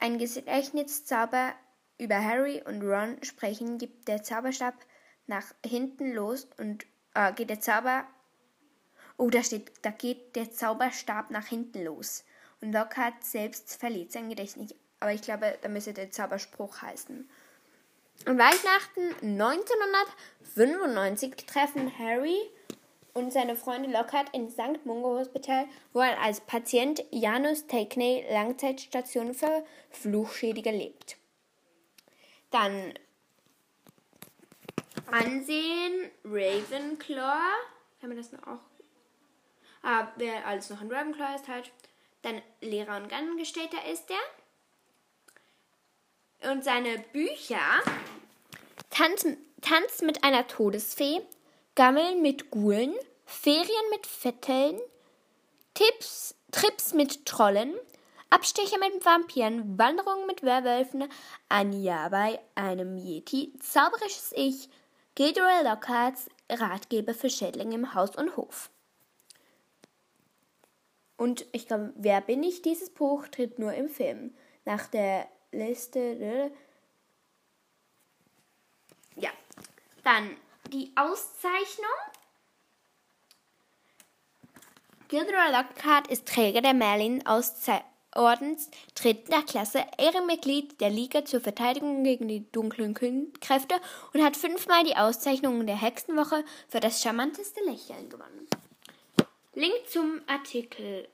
[0.00, 1.54] ein Gedächtniszauber
[1.98, 4.74] über Harry und Ron sprechen, gibt der Zauberstab
[5.26, 8.06] nach hinten los und äh, geht der Zauber.
[9.16, 12.24] Oh, da steht, da geht der Zauberstab nach hinten los.
[12.60, 14.74] Und Lockhart selbst verliert sein Gedächtnis.
[15.00, 17.28] Aber ich glaube, da müsste der Zauberspruch heißen.
[18.24, 22.38] An Weihnachten 1995 treffen Harry
[23.14, 24.84] und seine Freunde Lockhart in St.
[24.84, 31.16] Mungo Hospital, wo er als Patient Janus Takney Langzeitstation für Fluchschädiger lebt.
[32.50, 32.94] Dann
[35.10, 37.40] Ansehen, Ravenclaw.
[38.02, 38.60] Haben wir das noch auch?
[39.82, 41.72] Ah, wer alles noch ein Ravenclaw ist halt.
[42.22, 44.16] Dann Lehrer und Angestellter ist er.
[46.42, 47.82] Und seine Bücher
[48.90, 49.26] Tanz,
[49.60, 51.20] Tanz mit einer Todesfee,
[51.74, 52.94] Gammeln mit Gulen,
[53.26, 54.78] Ferien mit Vetteln,
[55.74, 57.74] Tipps, Trips mit Trollen,
[58.30, 61.04] Abstecher mit Vampiren, Wanderungen mit Werwölfen,
[61.48, 64.68] ein Jahr bei einem Yeti, zauberisches Ich,
[65.14, 68.70] Gilderoy Lockharts Ratgeber für Schädlinge im Haus und Hof.
[71.16, 72.62] Und ich glaube, wer bin ich?
[72.62, 74.34] Dieses Buch tritt nur im Film.
[74.64, 76.52] Nach der Liste.
[79.16, 79.30] Ja.
[80.04, 80.36] Dann
[80.72, 81.86] die Auszeichnung.
[85.08, 87.88] Gilderoy Lockhart ist Träger der Merlin-Auszeichnung.
[88.14, 93.74] Ordens dritter Klasse Ehrenmitglied der Liga zur Verteidigung gegen die dunklen Kräfte
[94.12, 98.48] und hat fünfmal die Auszeichnung der Hexenwoche für das charmanteste Lächeln gewonnen.
[99.54, 101.08] Link zum Artikel.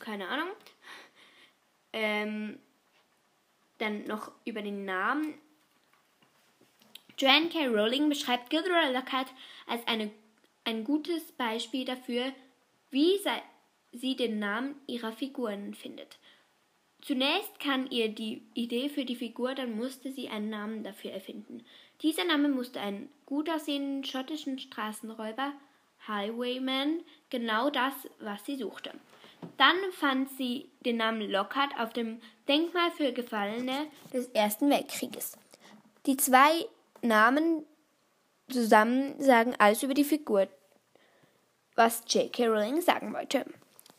[0.00, 0.48] Keine Ahnung.
[1.92, 2.58] Ähm,
[3.80, 5.34] dann noch über den Namen.
[7.18, 7.66] Joanne K.
[7.66, 9.28] Rowling beschreibt Gilderoy Lockhart
[9.66, 10.10] als eine,
[10.64, 12.32] ein gutes Beispiel dafür,
[12.90, 13.18] wie
[13.92, 16.18] sie den Namen ihrer Figuren findet.
[17.02, 21.64] Zunächst kann ihr die Idee für die Figur, dann musste sie einen Namen dafür erfinden.
[22.02, 25.52] Dieser Name musste einen gut aussehenden schottischen Straßenräuber,
[26.06, 28.92] Highwayman, genau das, was sie suchte.
[29.56, 35.36] Dann fand sie den Namen Lockhart auf dem Denkmal für Gefallene des Ersten Weltkrieges.
[36.06, 36.66] Die zwei
[37.00, 37.64] Namen
[38.50, 40.48] zusammen sagen alles über die Figur,
[41.76, 42.48] was J.K.
[42.48, 43.44] Rowling sagen wollte.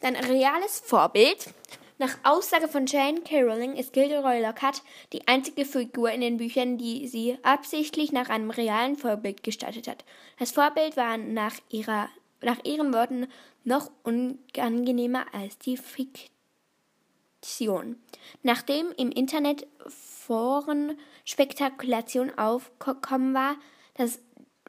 [0.01, 1.53] Dein reales Vorbild.
[1.97, 3.41] Nach Aussage von Jane K.
[3.41, 4.81] Rowling ist Gilderoy Lockhart
[5.13, 10.03] die einzige Figur in den Büchern, die sie absichtlich nach einem realen Vorbild gestaltet hat.
[10.39, 12.09] Das Vorbild war nach, ihrer,
[12.41, 13.27] nach ihren Worten
[13.63, 16.40] noch unangenehmer als die Fiktion.
[18.43, 23.55] Nachdem im Internet Foren Spekulation aufgekommen war,
[23.95, 24.19] dass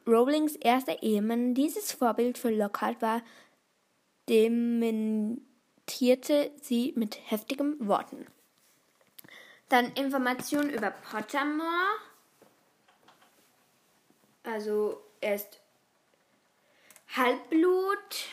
[0.07, 3.21] Rowlings erster Ehemann dieses Vorbild für Lockhart war,
[4.29, 5.41] dementierte
[6.61, 8.27] sie mit heftigen Worten.
[9.69, 11.97] Dann Informationen über Pottermore.
[14.43, 15.61] Also er ist
[17.15, 18.27] Halbblut.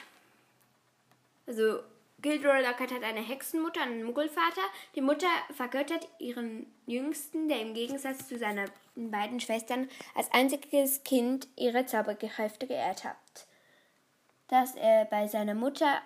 [1.46, 1.80] Also
[2.22, 4.62] Gilderoy Lockhart hat eine Hexenmutter und einen Muggelvater.
[4.94, 11.48] Die Mutter vergöttert ihren Jüngsten, der im Gegensatz zu seinen beiden Schwestern als einziges Kind
[11.56, 13.46] ihre Zauberkräfte geehrt hat
[14.50, 16.02] dass er bei seiner Mutter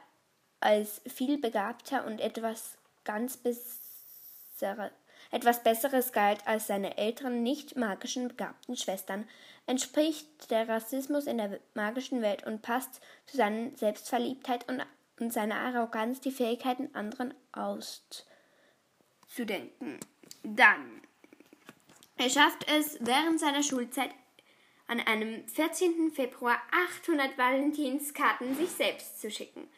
[0.61, 4.91] als vielbegabter und etwas ganz bessere,
[5.31, 9.27] etwas Besseres galt als seine älteren nicht magischen begabten Schwestern,
[9.67, 14.85] entspricht der Rassismus in der magischen Welt und passt zu seiner Selbstverliebtheit und,
[15.19, 19.99] und seiner Arroganz die Fähigkeiten anderen auszudenken.
[20.43, 21.01] Dann
[22.17, 24.11] er schafft es während seiner Schulzeit
[24.87, 26.13] an einem 14.
[26.13, 26.59] Februar
[27.03, 29.69] 800 Valentinskarten sich selbst zu schicken.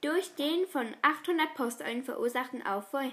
[0.00, 3.10] Durch den von 800 Posteulen verursachten Aufruhr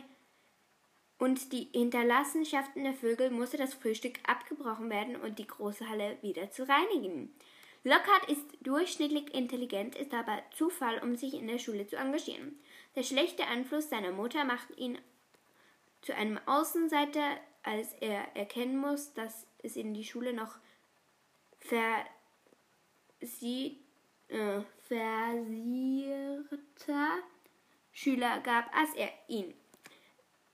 [1.18, 6.50] und die Hinterlassenschaften der Vögel musste das Frühstück abgebrochen werden und die große Halle wieder
[6.50, 7.36] zu reinigen.
[7.84, 12.60] Lockhart ist durchschnittlich intelligent, ist aber Zufall, um sich in der Schule zu engagieren.
[12.96, 14.98] Der schlechte Einfluss seiner Mutter macht ihn
[16.02, 20.58] zu einem Außenseiter, als er erkennen muss, dass es in die Schule noch
[23.20, 23.80] versie
[24.30, 26.50] äh, versierter
[27.92, 29.54] Schüler gab als er ihn.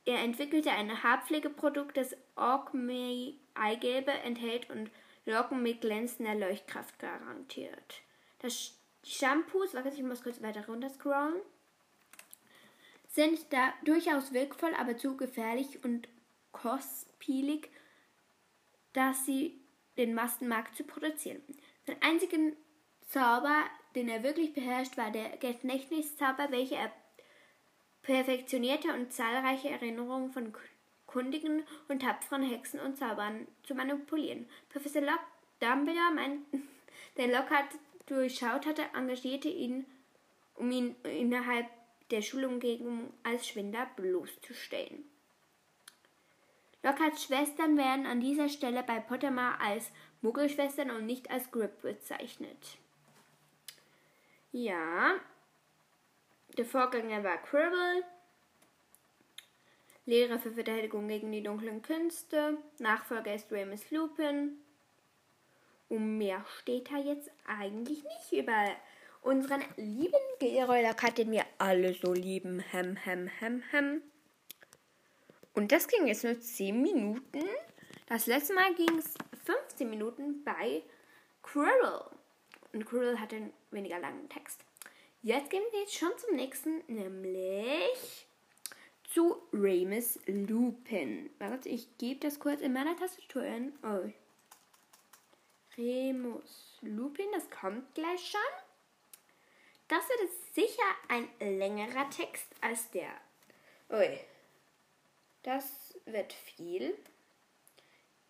[0.05, 4.91] Er entwickelte ein Haarpflegeprodukt, das Orkmey Eigelbe enthält und
[5.25, 8.01] Locken mit glänzender Leuchtkraft garantiert.
[8.39, 11.41] Das Shampoos, warte, ich muss kurz weiter runter scrollen,
[13.07, 16.07] sind da durchaus wirkvoll, aber zu gefährlich und
[16.51, 17.69] kostspielig,
[18.93, 19.61] dass sie
[19.97, 21.41] den Massenmarkt zu produzieren.
[21.85, 22.55] Sein einzigen
[23.07, 23.63] Zauber,
[23.95, 26.91] den er wirklich beherrscht, war der Gedächtniszauber, welcher er
[28.01, 30.53] perfektionierte und zahlreiche Erinnerungen von
[31.15, 34.49] kundigen und tapferen Hexen und Zaubern zu manipulieren.
[34.67, 35.21] Professor Lock
[35.61, 36.45] Dumbledore, mein,
[37.17, 37.69] der Lockhart
[38.05, 39.85] durchschaut hatte, engagierte ihn,
[40.55, 41.67] um ihn innerhalb
[42.11, 45.05] der Schulumgebung als Schwinder bloßzustellen.
[46.83, 52.77] Lockharts Schwestern werden an dieser Stelle bei Pottermore als Muggelschwestern und nicht als Grip bezeichnet.
[54.51, 55.15] Ja,
[56.57, 58.03] der Vorgänger war Quirrell,
[60.05, 64.57] Lehrer für Verteidigung gegen die dunklen Künste, Nachfolger ist Remus Lupin.
[65.89, 68.67] Und mehr steht da jetzt eigentlich nicht über
[69.21, 72.59] unseren lieben Lockhart, den wir alle so lieben.
[72.59, 74.01] Hem, hem, hem, hem.
[75.53, 77.43] Und das ging jetzt nur 10 Minuten.
[78.07, 79.15] Das letzte Mal ging es
[79.45, 80.83] 15 Minuten bei
[81.41, 82.03] Quirrell.
[82.73, 84.61] Und Quirrell hat einen weniger langen Text.
[85.21, 88.24] Jetzt gehen wir jetzt schon zum nächsten, nämlich
[89.15, 91.29] zu Remus Lupin.
[91.39, 93.71] Warte, ich gebe das kurz in meiner Tastatur ein.
[93.81, 94.11] Oh.
[95.77, 98.41] Remus Lupin, das kommt gleich schon.
[99.87, 103.09] Das wird jetzt sicher ein längerer Text als der.
[103.89, 104.19] Ui.
[105.43, 106.93] Das wird viel.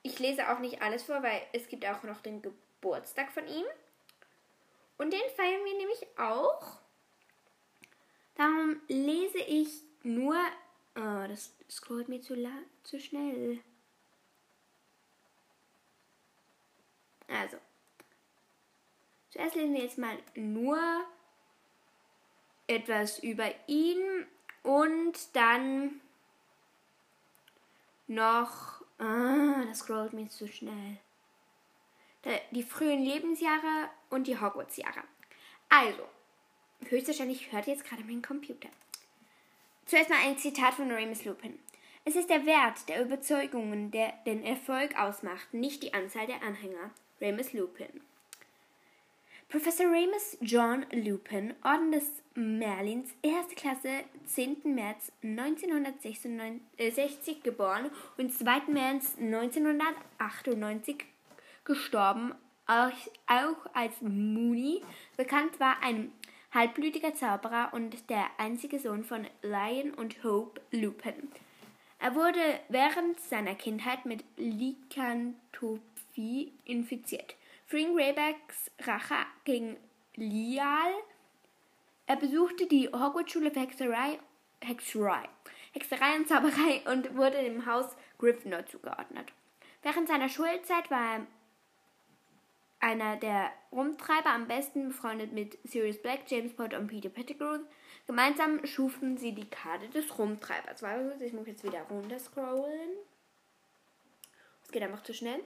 [0.04, 3.66] Ich lese auch nicht alles vor, weil es gibt auch noch den Geburtstag von ihm.
[5.00, 6.78] Und den feiern wir nämlich auch.
[8.36, 10.36] Darum lese ich nur.
[10.96, 12.36] Oh, das scrollt mir zu,
[12.84, 13.60] zu schnell.
[17.28, 17.58] Also.
[19.30, 20.80] Zuerst lesen wir jetzt mal nur
[22.68, 24.26] etwas über ihn
[24.64, 26.00] und dann
[28.08, 28.82] noch.
[28.98, 30.98] Ah, das scrollt mir zu schnell.
[32.52, 35.04] Die frühen Lebensjahre und die Hogwarts-Jahre.
[35.68, 36.08] Also,
[36.86, 38.70] höchstwahrscheinlich hört jetzt gerade mein Computer.
[39.86, 41.60] Zuerst mal ein Zitat von Remus Lupin.
[42.06, 46.90] Es ist der Wert der Überzeugungen, der den Erfolg ausmacht, nicht die Anzahl der Anhänger.
[47.22, 48.02] Remus Lupin.
[49.48, 54.74] Professor Remus John Lupin, Orden des Merlins, erste Klasse, 10.
[54.74, 58.62] März 1966 geboren und 2.
[58.72, 61.06] März 1998
[61.64, 62.34] gestorben,
[62.68, 62.92] auch,
[63.74, 64.82] als Mooney
[65.16, 66.12] bekannt war, ein
[66.56, 71.30] halbblütiger Zauberer und der einzige Sohn von Lion und Hope Lupin.
[72.00, 72.40] Er wurde
[72.70, 77.36] während seiner Kindheit mit Lykanthropie infiziert.
[77.68, 79.76] Fring Raybacks Rache gegen
[80.16, 80.94] Lial.
[82.08, 84.18] Er besuchte die Hogwarts-Schule für Hexerei,
[84.62, 85.28] Hexerei,
[85.74, 89.34] Hexerei und Zauberei und wurde dem Haus Gryffindor zugeordnet.
[89.82, 91.28] Während seiner Schulzeit war er
[92.80, 97.60] einer der Rumtreiber, am besten befreundet mit Sirius Black, James Potter und Peter Pettigrew.
[98.08, 100.84] Gemeinsam schufen sie die Karte des Rumtreibers.
[101.20, 102.92] Ich muss jetzt wieder runterscrollen.
[104.64, 105.42] Es geht einfach zu schnell.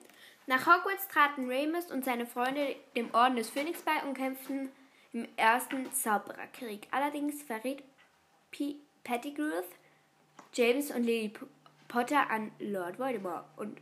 [0.48, 4.72] Nach Hogwarts traten Remus und seine Freunde dem Orden des Phönix bei und kämpften
[5.14, 6.88] im ersten Zaubererkrieg.
[6.92, 7.84] Allerdings verriet
[8.52, 9.64] P Pettigrew
[10.54, 11.32] James und Lily
[11.88, 13.80] Potter an Lord Voldemort und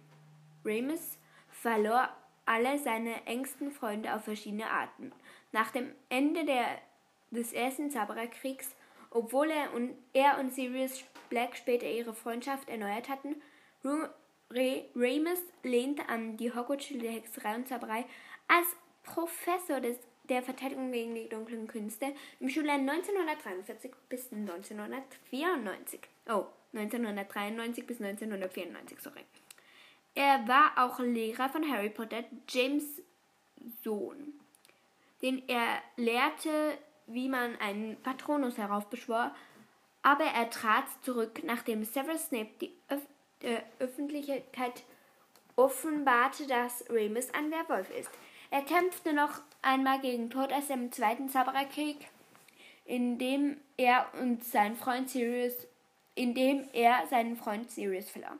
[0.65, 1.17] Remus
[1.49, 2.09] verlor
[2.47, 5.11] alle seine engsten Freunde auf verschiedene Arten.
[5.51, 6.65] Nach dem Ende der,
[7.29, 8.75] des ersten Zaubererkriegs,
[9.11, 13.35] obwohl er und, er und Sirius Black später ihre Freundschaft erneuert hatten,
[14.49, 18.05] Remus lehnte an die Hogwarts-Schule der Hexerei und Zauberei
[18.47, 18.67] als
[19.03, 19.97] Professor des,
[20.29, 26.01] der Verteidigung gegen die dunklen Künste im Schuljahr 1943 bis 1994.
[26.29, 29.23] Oh, 1993 bis 1994, sorry.
[30.17, 33.03] Er war auch Lehrer von Harry Potter, James
[33.83, 34.33] Sohn,
[35.21, 36.75] den er lehrte,
[37.05, 39.29] wie man einen Patronus heraufbeschwor,
[40.01, 43.03] aber er trat zurück, nachdem Severus Snape die Öf
[43.43, 44.85] der Öffentlichkeit
[45.55, 48.09] offenbarte, dass Remus ein Werwolf ist.
[48.49, 52.07] Er kämpfte noch einmal gegen Tod aus dem Zweiten Zaubererkrieg,
[52.85, 55.53] in dem er und sein Freund Sirius,
[56.15, 58.35] in dem er seinen Freund Sirius verlor.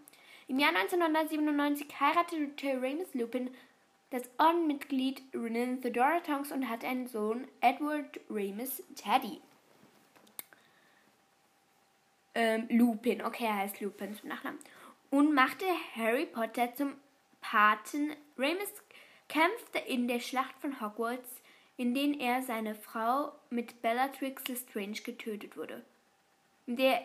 [0.50, 3.50] Im Jahr 1997 heiratete Remus Lupin
[4.12, 9.42] das Ordenmitglied Renan Theodora Tonks und hatte einen Sohn, Edward Remus Teddy.
[12.34, 14.60] Ähm, Lupin, okay, er heißt Lupin zum Nachnamen
[15.10, 16.94] und machte Harry Potter zum
[17.42, 18.14] Paten.
[18.38, 18.72] Remus
[19.28, 21.42] kämpfte in der Schlacht von Hogwarts,
[21.76, 25.84] in der er seine Frau mit Bellatrix Lestrange getötet wurde.
[26.66, 27.02] In der,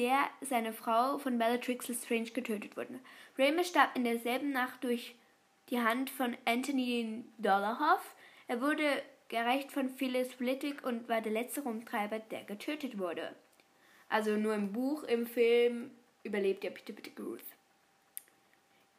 [0.00, 3.00] der seine Frau von Bellatrix Lestrange getötet wurde.
[3.36, 5.14] Remus starb in derselben Nacht durch
[5.68, 8.14] die Hand von Anthony Dollarhoff.
[8.48, 13.34] Er wurde gerecht von Phyllis Flitwick und war der letzte Rumtreiber, der getötet wurde.
[14.08, 15.90] Also nur im Buch, im Film
[16.22, 17.36] überlebt er Peter Pettigrew.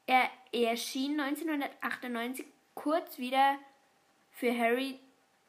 [0.06, 3.58] Er erschien 1998 kurz wieder
[4.34, 5.00] für Harry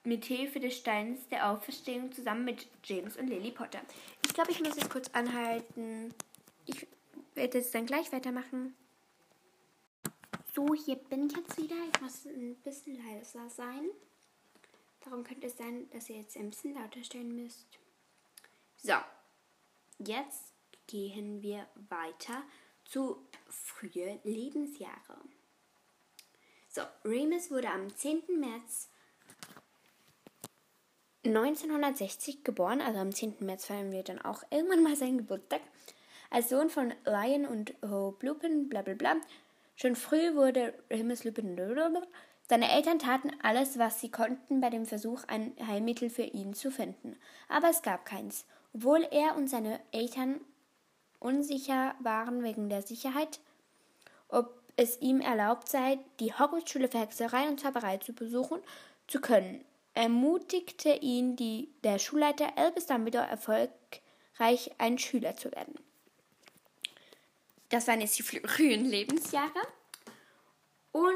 [0.05, 3.81] mit Hilfe des Steins der Auferstehung zusammen mit James und Lily Potter.
[4.25, 6.15] Ich glaube, ich muss jetzt kurz anhalten.
[6.67, 6.87] Ich
[7.35, 8.75] werde jetzt dann gleich weitermachen.
[10.55, 11.77] So, hier bin ich jetzt wieder.
[11.95, 13.88] Ich muss ein bisschen leiser sein.
[15.01, 17.67] Darum könnte es sein, dass ihr jetzt ein bisschen lauter stellen müsst.
[18.77, 18.95] So,
[19.99, 20.53] jetzt
[20.87, 22.43] gehen wir weiter
[22.85, 25.19] zu frühe Lebensjahre.
[26.69, 28.23] So, Remus wurde am 10.
[28.38, 28.88] März
[31.25, 33.37] 1960 geboren, also am 10.
[33.41, 35.61] März feiern wir dann auch irgendwann mal seinen Geburtstag.
[36.31, 39.17] Als Sohn von Lion und Hope Lupin, bla bla bla.
[39.77, 41.57] Schon früh wurde Remus Lupin.
[42.49, 46.71] Seine Eltern taten alles, was sie konnten, bei dem Versuch, ein Heilmittel für ihn zu
[46.71, 47.17] finden.
[47.49, 48.45] Aber es gab keins.
[48.75, 50.41] Obwohl er und seine Eltern
[51.21, 53.41] unsicher waren wegen der Sicherheit,
[54.29, 58.61] ob es ihm erlaubt sei, die Hogwarts-Schule für Hexerei und Zauberei zu besuchen
[59.07, 65.74] zu können, ermutigte ihn die, der Schulleiter Albus Dumbledore erfolgreich ein Schüler zu werden.
[67.68, 69.61] Das waren jetzt die frühen Lebensjahre.
[70.92, 71.12] Und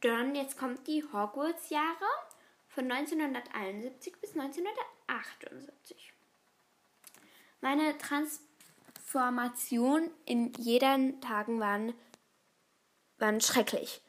[0.00, 2.04] dann jetzt kommt die Hogwarts-Jahre
[2.68, 6.12] von 1971 bis 1978.
[7.60, 11.94] Meine Transformation in jeden Tagen waren,
[13.18, 14.00] waren schrecklich.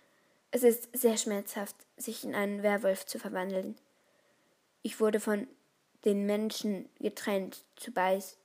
[0.57, 3.75] Es ist sehr schmerzhaft, sich in einen Werwolf zu verwandeln.
[4.81, 5.45] Ich wurde von
[6.03, 8.39] den Menschen getrennt zu beißen,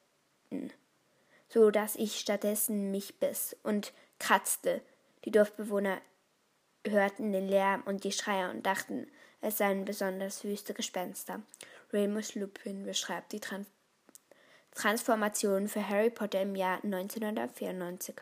[1.48, 4.82] so dass ich stattdessen mich biss und kratzte.
[5.24, 6.02] Die Dorfbewohner
[6.86, 9.06] hörten den Lärm und die Schreie und dachten,
[9.40, 11.40] es seien besonders wüste Gespenster.
[11.94, 13.68] Remus Lupin beschreibt die Trans
[14.74, 18.16] Transformation für Harry Potter im Jahr 1994.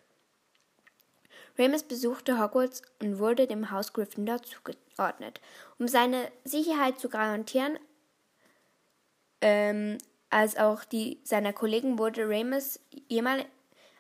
[1.60, 5.42] Remus besuchte Hogwarts und wurde dem Haus Gryffindor zugeordnet.
[5.78, 7.78] Um seine Sicherheit zu garantieren,
[9.42, 9.98] ähm,
[10.30, 12.80] als auch die seiner Kollegen wurde Remus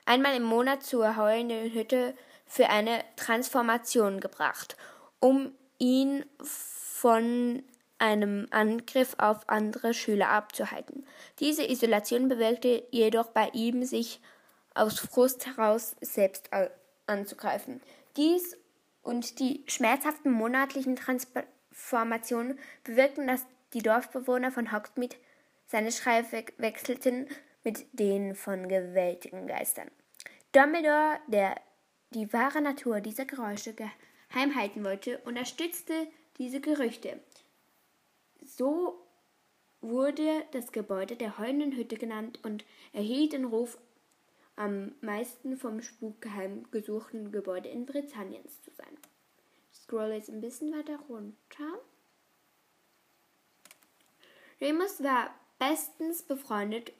[0.06, 2.14] einmal im Monat zur heulenden Hütte
[2.46, 4.78] für eine Transformation gebracht,
[5.18, 7.62] um ihn von
[7.98, 11.04] einem Angriff auf andere Schüler abzuhalten.
[11.40, 14.22] Diese Isolation bewirkte jedoch bei ihm, sich
[14.74, 16.50] aus Frust heraus selbst
[17.10, 17.80] anzugreifen.
[18.16, 18.56] Dies
[19.02, 25.16] und die schmerzhaften monatlichen Transformationen bewirkten, dass die Dorfbewohner von Hogsmeade
[25.66, 26.24] seine Schreie
[26.58, 27.28] wechselten
[27.62, 29.90] mit denen von gewaltigen Geistern.
[30.52, 31.60] Dumbledore, der
[32.10, 37.20] die wahre Natur dieser Geräusche geheim halten wollte, unterstützte diese Gerüchte.
[38.44, 39.06] So
[39.80, 43.78] wurde das Gebäude der heulenden Hütte genannt und erhielt den Ruf,
[44.60, 48.94] am meisten vom Spuk geheim gesuchten Gebäude in Britanniens zu sein.
[49.72, 51.78] Ich scrolle jetzt ein bisschen weiter runter.
[54.60, 56.92] Remus war bestens befreundet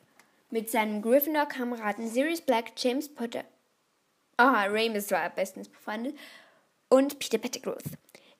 [0.49, 3.45] mit seinem Gryffindor-Kameraden Sirius Black, James Potter.
[4.39, 6.17] Ah, oh, Remus war bestens befreundet.
[6.89, 7.77] Und Peter Pettigrew.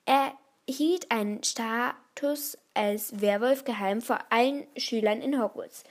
[0.05, 0.33] Er
[0.67, 5.83] hielt einen Status als Werwolf geheim vor allen Schülern in Hogwarts,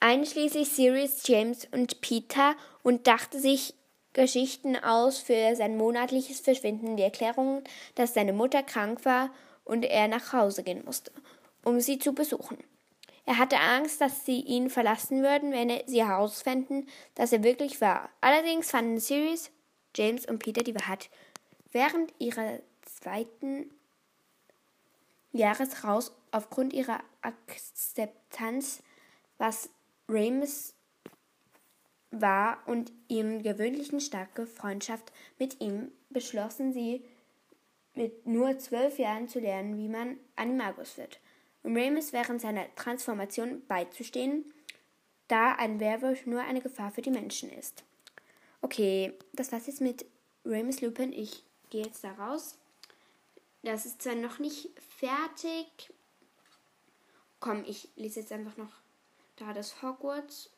[0.00, 3.74] einschließlich Sirius, James und Peter, und dachte sich
[4.12, 7.62] Geschichten aus für sein monatliches Verschwinden, die Erklärung,
[7.94, 9.30] dass seine Mutter krank war
[9.64, 11.12] und er nach Hause gehen musste,
[11.62, 12.58] um sie zu besuchen.
[13.26, 18.08] Er hatte Angst, dass sie ihn verlassen würden, wenn sie herausfänden, dass er wirklich war.
[18.22, 19.50] Allerdings fanden Sirius,
[19.94, 21.10] James und Peter die Wahrheit
[21.70, 23.70] während ihrer zweiten
[25.32, 28.82] Jahres raus aufgrund ihrer Akzeptanz,
[29.36, 29.68] was
[30.08, 30.74] Remus
[32.10, 37.04] war und ihren gewöhnlichen starke Freundschaft mit ihm, beschlossen sie,
[37.94, 41.20] mit nur zwölf Jahren zu lernen, wie man Animagus wird,
[41.62, 44.52] um Remus während seiner Transformation beizustehen,
[45.26, 47.84] da ein Werwolf nur eine Gefahr für die Menschen ist.
[48.62, 50.06] Okay, das war's jetzt mit
[50.44, 51.12] Remus Lupin.
[51.12, 52.56] Ich gehe jetzt da raus.
[53.62, 55.92] Das ist zwar noch nicht fertig.
[57.40, 58.72] Komm, ich lese jetzt einfach noch
[59.40, 60.50] da das Hogwarts.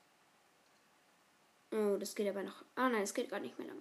[1.72, 2.64] Oh, das geht aber noch.
[2.74, 3.80] Ah nein, es geht gar nicht mehr lang.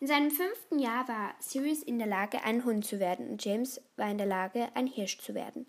[0.00, 3.80] In seinem fünften Jahr war Sirius in der Lage, ein Hund zu werden und James
[3.96, 5.66] war in der Lage, ein Hirsch zu werden.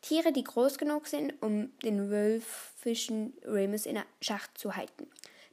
[0.00, 5.08] Tiere, die groß genug sind, um den wölfischen Remus in Schach zu halten.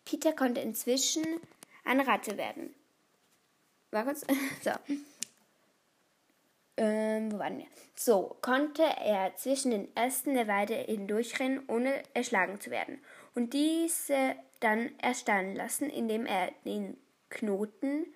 [0.05, 1.23] Peter konnte inzwischen
[1.83, 2.73] eine Ratte werden.
[3.91, 4.25] War kurz?
[4.63, 4.71] So.
[6.75, 7.67] Ähm, wo waren wir?
[7.95, 12.99] So, konnte er zwischen den Ästen der Weide hindurchrennen, ohne erschlagen zu werden.
[13.35, 16.97] Und diese dann erstarren lassen, indem er den
[17.29, 18.07] Knoten,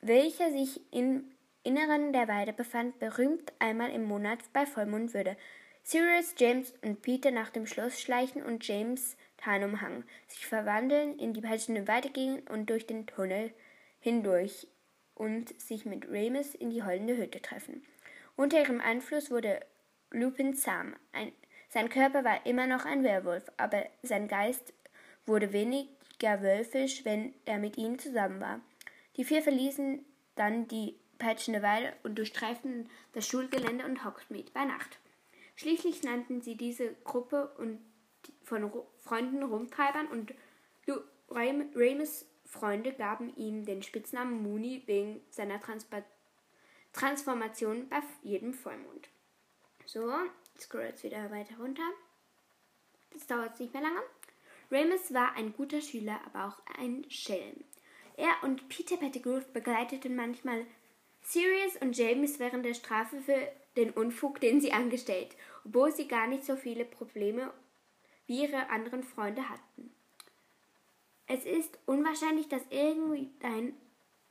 [0.00, 1.30] welcher sich im
[1.62, 5.36] Inneren der Weide befand, berühmt einmal im Monat bei Vollmond würde.
[5.82, 11.40] Sirius, James und Peter nach dem Schloss schleichen und James Tarnumhang sich verwandeln, in die
[11.40, 13.52] peitschende Weide gehen und durch den Tunnel
[14.00, 14.68] hindurch
[15.14, 17.84] und sich mit Remus in die heulende Hütte treffen.
[18.36, 19.60] Unter ihrem Einfluss wurde
[20.10, 20.94] Lupin zahm.
[21.12, 21.32] Ein,
[21.68, 24.72] sein Körper war immer noch ein Werwolf, aber sein Geist
[25.26, 28.60] wurde weniger wölfisch, wenn er mit ihnen zusammen war.
[29.16, 30.04] Die vier verließen
[30.34, 34.98] dann die peitschende Weide und durchstreiften das Schulgelände und Hogsmeade bei Nacht.
[35.56, 37.78] Schließlich nannten sie diese Gruppe und
[38.42, 40.34] von Freunden Rumtreibern und
[41.30, 46.02] Remus Freunde gaben ihm den Spitznamen Mooney wegen seiner Transpa
[46.92, 49.08] Transformation bei jedem Vollmond.
[49.84, 50.12] So,
[50.56, 51.82] ich scroll jetzt wieder weiter runter.
[53.12, 54.00] Das dauert nicht mehr lange.
[54.70, 57.64] Remus war ein guter Schüler, aber auch ein Schelm.
[58.16, 60.66] Er und Peter Pettigrew begleiteten manchmal
[61.22, 66.26] Sirius und James während der Strafe für den Unfug, den sie angestellt, obwohl sie gar
[66.26, 67.52] nicht so viele Probleme
[68.26, 69.92] wie ihre anderen Freunde hatten.
[71.26, 73.74] Es ist unwahrscheinlich, dass irgendein,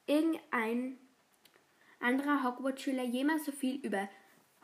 [0.05, 0.97] irgendein
[1.99, 4.07] anderer Hogwarts-Schüler jemals so viel über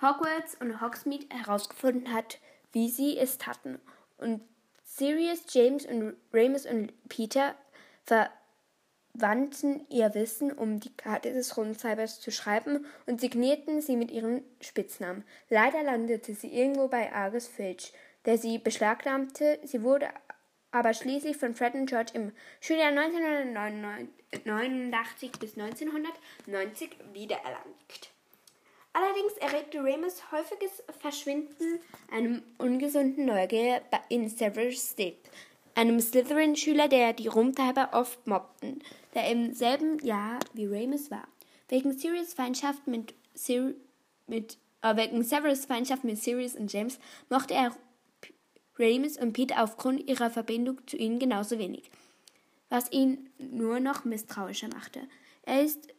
[0.02, 2.40] Hogwarts und Hogsmeade herausgefunden hat,
[2.72, 3.80] wie sie es taten.
[4.18, 4.42] Und
[4.84, 7.56] Sirius, James und Remus und Peter
[8.06, 14.44] verwandten ihr Wissen, um die Karte des Rundzeibers zu schreiben und signierten sie mit ihren
[14.62, 15.24] Spitznamen.
[15.50, 17.94] Leider landete sie irgendwo bei Argus Filch,
[18.26, 19.60] der sie beschlagnahmte.
[19.64, 20.10] Sie wurde
[20.72, 28.11] aber schließlich von Fred George im Schuljahr 1989 bis 1990 wiedererlangt.
[28.93, 31.80] Allerdings erregte Remus häufiges Verschwinden
[32.11, 35.17] einem ungesunden Neugier in Severus Snape,
[35.76, 41.28] einem Slytherin-Schüler, der die Rumtreiber oft mobbten, der im selben Jahr wie Remus war.
[41.67, 43.76] Wegen Sirius Feindschaft mit, Sir
[44.26, 46.97] mit äh, wegen Severus Feindschaft mit Sirius und James
[47.30, 47.76] mochte er
[48.80, 51.92] Remus und Pete aufgrund ihrer Verbindung zu ihnen genauso wenig,
[52.70, 55.02] was ihn nur noch misstrauischer machte.
[55.44, 55.90] Er ist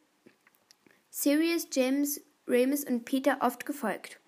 [1.11, 4.18] Sirius, James, Remus und Peter oft gefolgt,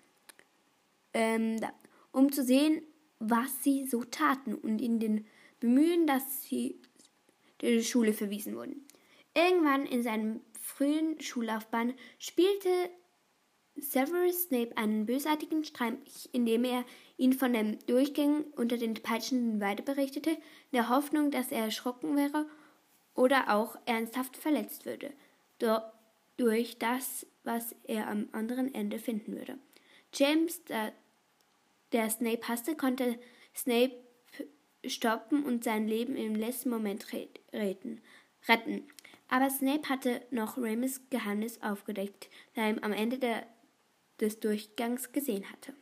[1.13, 1.59] ähm,
[2.11, 2.83] um zu sehen,
[3.19, 5.25] was sie so taten und in den
[5.59, 6.79] Bemühen, dass sie
[7.61, 8.85] der Schule verwiesen wurden.
[9.33, 12.69] Irgendwann in seinem frühen Schullaufbahn spielte
[13.75, 16.85] Severus Snape einen bösartigen Streich, indem er
[17.17, 20.37] ihn von den Durchgängen unter den peitschenden Weide berichtete, in
[20.73, 22.47] der Hoffnung, dass er erschrocken wäre
[23.15, 25.11] oder auch ernsthaft verletzt würde,
[26.37, 29.57] durch das, was er am anderen Ende finden würde.
[30.13, 30.93] James, der,
[31.91, 33.19] der Snape hasste, konnte
[33.55, 33.93] Snape
[34.85, 38.01] stoppen und sein Leben im letzten Moment retten.
[39.29, 43.47] Aber Snape hatte noch Remus Geheimnis aufgedeckt, da ihm am Ende der
[44.19, 45.73] des Durchgangs gesehen hatte.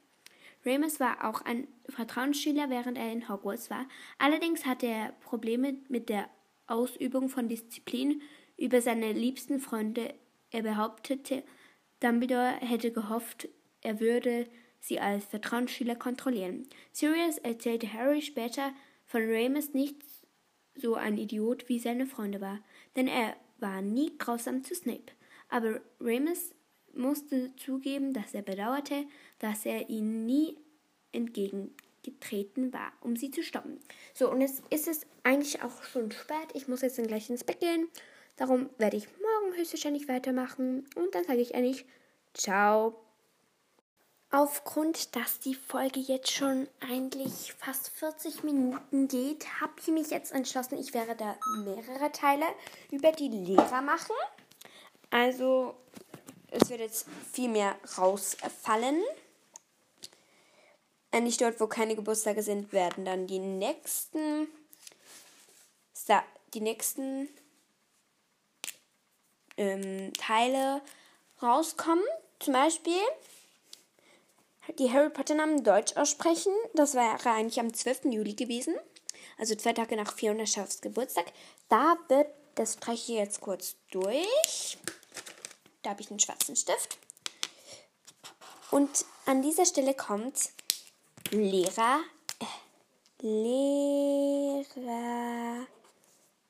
[0.65, 3.87] Remus war auch ein Vertrauensschüler, während er in Hogwarts war.
[4.19, 6.29] Allerdings hatte er Probleme mit der
[6.67, 8.21] Ausübung von Disziplin
[8.57, 10.13] über seine liebsten Freunde.
[10.51, 11.43] Er behauptete,
[11.99, 13.49] Dumbledore hätte gehofft,
[13.81, 14.47] er würde
[14.79, 16.67] sie als Vertrauensschüler kontrollieren.
[16.91, 18.71] Sirius erzählte Harry später
[19.05, 19.97] von Remus nicht
[20.75, 22.59] so ein Idiot wie seine Freunde war,
[22.95, 25.11] denn er war nie grausam zu Snape.
[25.49, 26.53] Aber Remus
[26.95, 29.05] musste zugeben, dass er bedauerte,
[29.39, 30.57] dass er ihnen nie
[31.11, 33.79] entgegengetreten war, um sie zu stoppen.
[34.13, 36.49] So, und jetzt ist es eigentlich auch schon spät.
[36.53, 37.87] Ich muss jetzt dann gleich ins Bett gehen.
[38.37, 40.85] Darum werde ich morgen höchstwahrscheinlich weitermachen.
[40.95, 41.85] Und dann sage ich eigentlich
[42.33, 42.95] Ciao.
[44.33, 50.31] Aufgrund, dass die Folge jetzt schon eigentlich fast 40 Minuten geht, habe ich mich jetzt
[50.31, 51.35] entschlossen, ich werde da
[51.65, 52.45] mehrere Teile
[52.91, 54.15] über die Lehrer machen.
[55.09, 55.75] Also
[56.51, 59.01] es wird jetzt viel mehr rausfallen.
[61.11, 64.47] Eigentlich dort, wo keine Geburtstage sind, werden dann die nächsten
[66.53, 67.29] die nächsten
[69.57, 70.81] ähm, Teile
[71.41, 72.03] rauskommen.
[72.39, 73.01] Zum Beispiel
[74.79, 76.53] die Harry Potter Namen Deutsch aussprechen.
[76.73, 78.05] Das wäre eigentlich am 12.
[78.05, 78.75] Juli gewesen.
[79.37, 81.25] Also zwei Tage nach Fiona Schaffs Geburtstag.
[81.69, 84.77] Da wird Das streiche ich jetzt kurz durch.
[85.81, 86.97] Da habe ich einen schwarzen Stift.
[88.69, 90.51] Und an dieser Stelle kommt
[91.31, 91.99] Lehrer,
[92.39, 92.45] äh,
[93.25, 94.67] Lehrer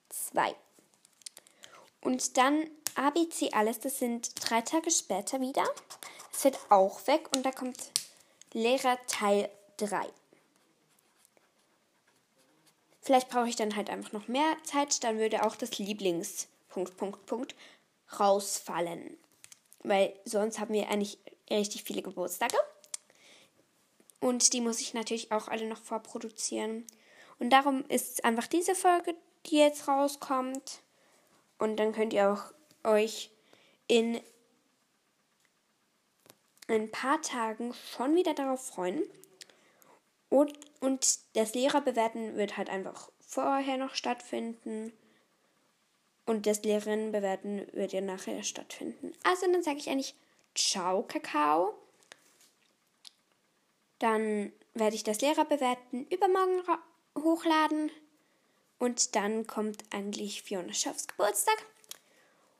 [0.09, 0.55] 2.
[2.01, 5.63] Und dann ABC alles, das sind drei Tage später wieder.
[6.31, 7.91] Das wird auch weg und da kommt
[8.53, 10.09] Lehrer Teil 3.
[13.01, 16.95] Vielleicht brauche ich dann halt einfach noch mehr Zeit, dann würde auch das Lieblings Punkt,
[16.97, 17.55] Punkt, Punkt
[18.19, 19.17] rausfallen.
[19.83, 21.17] Weil sonst haben wir eigentlich
[21.49, 22.57] richtig viele Geburtstage.
[24.19, 26.85] Und die muss ich natürlich auch alle noch vorproduzieren.
[27.39, 29.15] Und darum ist einfach diese Folge,
[29.47, 30.81] die jetzt rauskommt.
[31.57, 32.53] Und dann könnt ihr auch
[32.83, 33.31] euch
[33.87, 34.21] in
[36.67, 39.03] ein paar Tagen schon wieder darauf freuen.
[40.29, 44.93] Und, und das Lehrerbewerten wird halt einfach vorher noch stattfinden.
[46.31, 49.11] Und das Lehrerinnenbewerten wird ja nachher stattfinden.
[49.21, 50.15] Also dann sage ich eigentlich
[50.55, 51.73] Ciao, Kakao.
[53.99, 56.61] Dann werde ich das Lehrerbewerten übermorgen
[57.17, 57.91] hochladen.
[58.79, 61.65] Und dann kommt eigentlich Fiona Schaffs Geburtstag.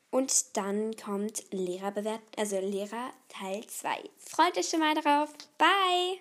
[0.10, 4.10] Und dann kommt Lehrerbewert, also Lehrer Teil 2.
[4.18, 5.34] Freut euch schon mal drauf.
[5.58, 6.20] Bye!